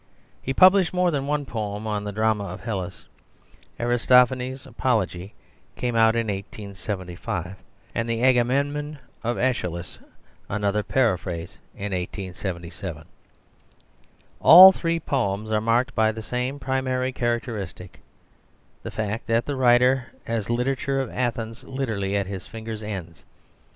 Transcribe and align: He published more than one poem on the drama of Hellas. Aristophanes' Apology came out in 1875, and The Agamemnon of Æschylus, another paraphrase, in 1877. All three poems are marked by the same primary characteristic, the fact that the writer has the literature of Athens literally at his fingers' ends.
He 0.41 0.51
published 0.51 0.95
more 0.95 1.11
than 1.11 1.27
one 1.27 1.45
poem 1.45 1.85
on 1.85 2.05
the 2.05 2.11
drama 2.11 2.45
of 2.45 2.61
Hellas. 2.61 3.05
Aristophanes' 3.79 4.65
Apology 4.65 5.35
came 5.75 5.95
out 5.95 6.15
in 6.15 6.25
1875, 6.25 7.57
and 7.93 8.09
The 8.09 8.23
Agamemnon 8.23 8.97
of 9.23 9.37
Æschylus, 9.37 9.99
another 10.49 10.81
paraphrase, 10.81 11.59
in 11.75 11.91
1877. 11.93 13.05
All 14.39 14.71
three 14.71 14.99
poems 14.99 15.51
are 15.51 15.61
marked 15.61 15.93
by 15.93 16.11
the 16.11 16.23
same 16.23 16.57
primary 16.59 17.11
characteristic, 17.11 17.99
the 18.81 18.89
fact 18.89 19.27
that 19.27 19.45
the 19.45 19.55
writer 19.55 20.07
has 20.23 20.47
the 20.47 20.53
literature 20.53 20.99
of 20.99 21.11
Athens 21.11 21.63
literally 21.63 22.17
at 22.17 22.25
his 22.25 22.47
fingers' 22.47 22.81
ends. 22.81 23.23